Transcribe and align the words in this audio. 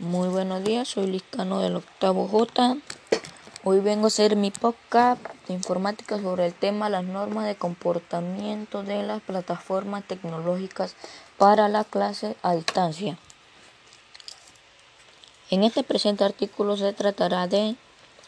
Muy 0.00 0.28
buenos 0.28 0.62
días, 0.62 0.86
soy 0.86 1.08
Liscano 1.08 1.58
del 1.60 1.74
octavo 1.74 2.28
J. 2.28 2.76
Hoy 3.64 3.80
vengo 3.80 4.04
a 4.04 4.06
hacer 4.06 4.36
mi 4.36 4.52
podcast 4.52 5.20
de 5.48 5.54
informática 5.54 6.20
sobre 6.22 6.46
el 6.46 6.54
tema 6.54 6.88
las 6.88 7.02
normas 7.02 7.46
de 7.46 7.56
comportamiento 7.56 8.84
de 8.84 9.02
las 9.02 9.20
plataformas 9.22 10.04
tecnológicas 10.04 10.94
para 11.36 11.68
la 11.68 11.82
clase 11.82 12.36
a 12.42 12.54
distancia. 12.54 13.18
En 15.50 15.64
este 15.64 15.82
presente 15.82 16.22
artículo 16.22 16.76
se 16.76 16.92
tratará 16.92 17.48
de 17.48 17.74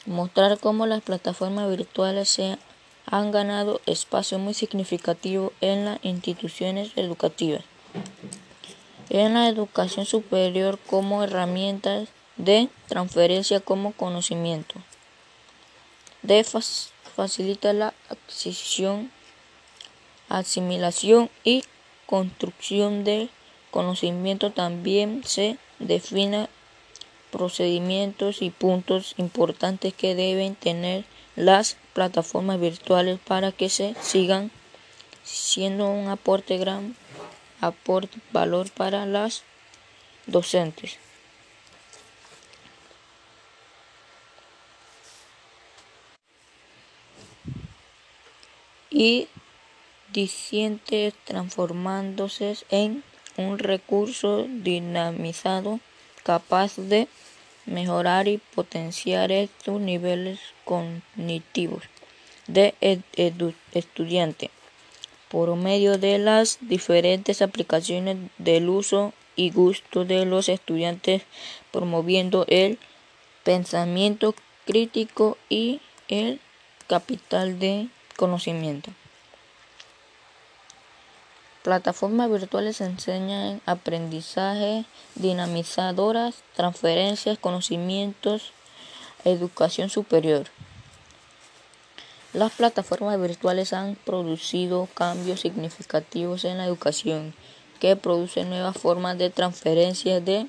mostrar 0.07 0.59
cómo 0.59 0.87
las 0.87 1.03
plataformas 1.03 1.71
virtuales 1.71 2.31
se 2.31 2.59
han 3.07 3.31
ganado 3.31 3.81
espacio 3.87 4.41
muy 4.41 4.55
significativo 4.55 5.53
en 5.61 5.85
las 5.85 6.01
instituciones 6.03 6.91
educativas 6.97 7.63
en 9.11 9.35
la 9.35 9.49
educación 9.49 10.07
superior 10.07 10.79
como 10.87 11.23
herramientas 11.23 12.09
de 12.37 12.69
transferencia 12.89 13.61
como 13.61 13.93
conocimiento. 13.93 14.77
De 16.23 16.45
facilita 16.45 17.73
la 17.73 17.93
adquisición, 18.09 19.11
asimilación 20.29 21.29
y 21.45 21.65
construcción 22.07 23.05
de 23.05 23.29
conocimiento. 23.71 24.53
También 24.53 25.23
se 25.25 25.59
definen 25.81 26.49
procedimientos 27.33 28.43
y 28.43 28.51
puntos 28.51 29.15
importantes 29.17 29.93
que 29.93 30.15
deben 30.15 30.55
tener 30.55 31.05
las 31.37 31.77
plataformas 31.95 32.61
virtuales 32.61 33.19
para 33.19 33.53
que 33.53 33.69
se 33.69 33.95
sigan 34.01 34.51
siendo 35.23 35.89
un 35.89 36.09
aporte 36.09 36.59
gran 36.59 36.97
aporte 37.61 38.19
valor 38.33 38.71
para 38.71 39.07
las 39.07 39.43
docentes. 40.27 40.99
Y 48.91 49.29
dicientes 50.13 51.15
transformándose 51.25 52.57
en 52.71 53.05
un 53.37 53.59
recurso 53.59 54.47
dinamizado 54.49 55.81
capaz 56.25 56.77
de 56.77 57.09
mejorar 57.67 58.27
y 58.27 58.39
potenciar 58.39 59.31
estos 59.31 59.81
niveles 59.81 60.41
cognitivos 60.65 61.85
de 62.49 62.75
estudiante 63.73 64.51
por 65.31 65.55
medio 65.55 65.97
de 65.97 66.19
las 66.19 66.59
diferentes 66.61 67.41
aplicaciones 67.41 68.17
del 68.39 68.69
uso 68.69 69.13
y 69.37 69.51
gusto 69.51 70.05
de 70.05 70.27
los 70.27 70.49
estudiantes, 70.49 71.23
promoviendo 71.71 72.45
el 72.49 72.79
pensamiento 73.45 74.35
crítico 74.67 75.39
y 75.49 75.81
el 76.09 76.41
capital 76.89 77.61
de 77.61 77.89
conocimiento. 78.17 78.91
Plataformas 81.63 82.31
virtuales 82.31 82.81
enseñan 82.81 83.61
aprendizaje, 83.67 84.85
dinamizadoras, 85.15 86.43
transferencias, 86.57 87.39
conocimientos, 87.39 88.53
educación 89.25 89.91
superior. 89.91 90.47
Las 92.33 92.53
plataformas 92.53 93.21
virtuales 93.21 93.73
han 93.73 93.97
producido 93.97 94.89
cambios 94.95 95.41
significativos 95.41 96.45
en 96.45 96.59
la 96.59 96.67
educación 96.67 97.35
que 97.81 97.97
producen 97.97 98.51
nuevas 98.51 98.77
formas 98.77 99.19
de 99.19 99.31
transferencia 99.31 100.21
de 100.21 100.47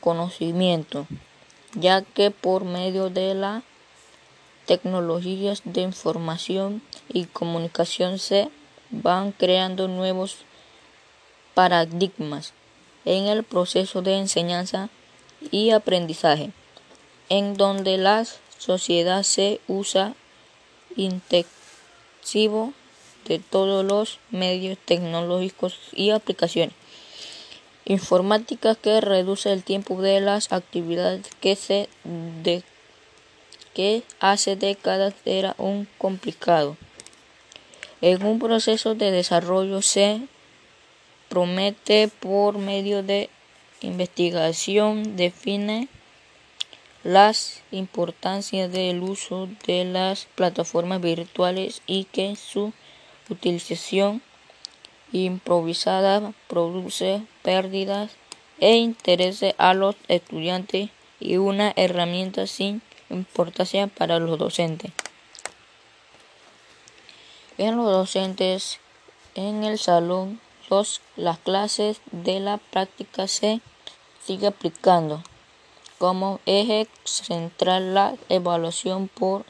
conocimiento, 0.00 1.08
ya 1.74 2.02
que 2.02 2.30
por 2.30 2.64
medio 2.64 3.10
de 3.10 3.34
las 3.34 3.64
tecnologías 4.66 5.62
de 5.64 5.80
información 5.80 6.82
y 7.08 7.24
comunicación 7.24 8.20
se 8.20 8.48
van 8.90 9.32
creando 9.32 9.88
nuevos 9.88 10.36
paradigmas 11.54 12.52
en 13.04 13.26
el 13.26 13.42
proceso 13.42 14.02
de 14.02 14.18
enseñanza 14.18 14.88
y 15.50 15.70
aprendizaje, 15.70 16.52
en 17.28 17.56
donde 17.56 17.98
la 17.98 18.24
sociedad 18.58 19.24
se 19.24 19.60
usa 19.66 20.14
intensivo 20.96 22.72
de 23.26 23.38
todos 23.38 23.84
los 23.84 24.18
medios 24.30 24.78
tecnológicos 24.78 25.78
y 25.92 26.10
aplicaciones 26.10 26.74
informáticas 27.84 28.76
que 28.76 29.00
reduce 29.00 29.52
el 29.52 29.64
tiempo 29.64 30.00
de 30.00 30.20
las 30.20 30.52
actividades 30.52 31.26
que 31.40 31.56
se 31.56 31.88
de, 32.04 32.62
que 33.74 34.02
hace 34.20 34.56
décadas 34.56 35.14
era 35.24 35.54
un 35.58 35.88
complicado. 35.98 36.76
En 38.00 38.24
un 38.24 38.38
proceso 38.38 38.94
de 38.94 39.10
desarrollo 39.10 39.82
se 39.82 40.22
promete 41.28 42.08
por 42.08 42.58
medio 42.58 43.02
de 43.02 43.28
investigación 43.80 45.16
define 45.16 45.88
las 47.02 47.62
importancias 47.70 48.70
del 48.70 49.02
uso 49.02 49.48
de 49.66 49.84
las 49.84 50.26
plataformas 50.34 51.00
virtuales 51.00 51.82
y 51.86 52.04
que 52.04 52.36
su 52.36 52.72
utilización 53.28 54.22
improvisada 55.12 56.32
produce 56.46 57.22
pérdidas 57.42 58.10
e 58.58 58.76
intereses 58.76 59.54
a 59.56 59.72
los 59.72 59.96
estudiantes 60.08 60.90
y 61.18 61.36
una 61.36 61.72
herramienta 61.76 62.46
sin 62.46 62.82
importancia 63.08 63.86
para 63.86 64.18
los 64.18 64.38
docentes. 64.38 64.92
En 67.56 67.76
los 67.76 67.90
docentes 67.90 68.78
en 69.34 69.64
el 69.64 69.78
salón 69.78 70.40
los, 70.68 71.00
las 71.16 71.38
clases 71.38 72.00
de 72.12 72.40
la 72.40 72.58
práctica 72.58 73.26
se 73.26 73.60
sigue 74.24 74.46
aplicando 74.46 75.22
como 76.00 76.40
eje 76.46 76.88
central 77.04 77.92
la 77.92 78.16
evaluación. 78.30 79.08
Por 79.08 79.44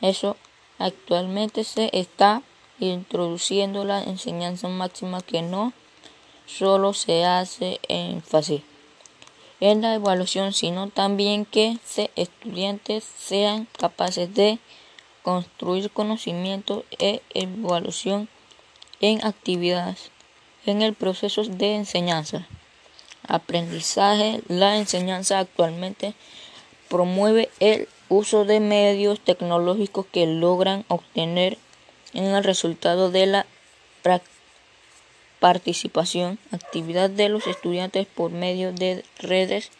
eso, 0.00 0.38
actualmente 0.78 1.62
se 1.62 1.90
está 1.92 2.42
introduciendo 2.78 3.84
la 3.84 4.02
enseñanza 4.02 4.66
máxima 4.68 5.20
que 5.20 5.42
no 5.42 5.74
solo 6.46 6.94
se 6.94 7.26
hace 7.26 7.80
en 7.88 9.82
la 9.82 9.94
evaluación, 9.94 10.54
sino 10.54 10.88
también 10.88 11.44
que 11.44 11.74
los 11.74 12.08
estudiantes 12.16 13.04
sean 13.04 13.68
capaces 13.76 14.34
de 14.34 14.58
construir 15.22 15.90
conocimiento 15.90 16.86
e 16.98 17.20
evaluación 17.34 18.30
en 19.02 19.22
actividades 19.22 20.10
en 20.64 20.80
el 20.80 20.94
proceso 20.94 21.42
de 21.44 21.76
enseñanza 21.76 22.48
aprendizaje, 23.30 24.42
la 24.48 24.76
enseñanza 24.76 25.38
actualmente 25.38 26.14
promueve 26.88 27.48
el 27.60 27.88
uso 28.08 28.44
de 28.44 28.60
medios 28.60 29.20
tecnológicos 29.20 30.04
que 30.12 30.26
logran 30.26 30.84
obtener 30.88 31.56
en 32.12 32.24
el 32.24 32.44
resultado 32.44 33.10
de 33.10 33.26
la 33.26 33.46
participación, 35.38 36.38
actividad 36.50 37.08
de 37.08 37.28
los 37.28 37.46
estudiantes 37.46 38.06
por 38.06 38.30
medio 38.32 38.72
de 38.72 39.04
redes 39.18 39.70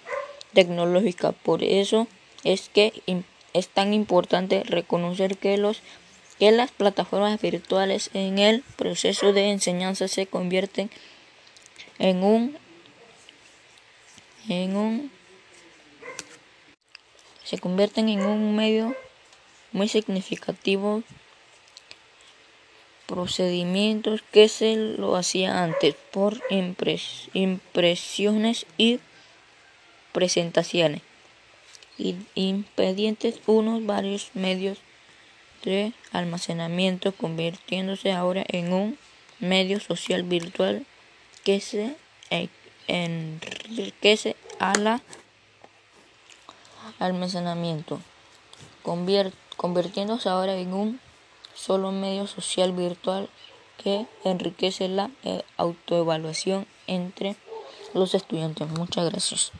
tecnológicas. 0.54 1.34
Por 1.42 1.62
eso 1.62 2.06
es 2.44 2.68
que 2.68 3.02
es 3.52 3.68
tan 3.68 3.92
importante 3.92 4.62
reconocer 4.64 5.36
que 5.36 5.58
los 5.58 5.82
que 6.38 6.52
las 6.52 6.70
plataformas 6.70 7.38
virtuales 7.38 8.08
en 8.14 8.38
el 8.38 8.62
proceso 8.76 9.34
de 9.34 9.50
enseñanza 9.50 10.08
se 10.08 10.26
convierten 10.26 10.88
en 11.98 12.24
un 12.24 12.56
en 14.50 14.76
un 14.76 15.10
se 17.44 17.58
convierten 17.58 18.08
en 18.08 18.24
un 18.24 18.54
medio 18.54 18.94
muy 19.72 19.88
significativo 19.88 21.02
procedimientos 23.06 24.22
que 24.30 24.48
se 24.48 24.76
lo 24.76 25.16
hacía 25.16 25.64
antes 25.64 25.94
por 26.12 26.40
impresiones 27.34 28.66
y 28.78 29.00
presentaciones 30.12 31.02
y 31.98 32.16
impedientes 32.34 33.40
unos 33.46 33.84
varios 33.84 34.30
medios 34.34 34.78
de 35.64 35.92
almacenamiento 36.12 37.12
convirtiéndose 37.12 38.12
ahora 38.12 38.44
en 38.48 38.72
un 38.72 38.98
medio 39.38 39.80
social 39.80 40.22
virtual 40.22 40.86
que 41.44 41.60
se 41.60 41.94
enriquece 42.90 44.36
a 44.58 44.74
la 44.74 45.00
almacenamiento, 46.98 48.00
convirtiéndose 49.56 50.28
ahora 50.28 50.56
en 50.56 50.74
un 50.74 51.00
solo 51.54 51.92
medio 51.92 52.26
social 52.26 52.72
virtual 52.72 53.28
que 53.82 54.06
enriquece 54.24 54.88
la 54.88 55.10
eh, 55.24 55.42
autoevaluación 55.56 56.66
entre 56.86 57.36
los 57.94 58.14
estudiantes. 58.14 58.68
Muchas 58.68 59.08
gracias. 59.08 59.52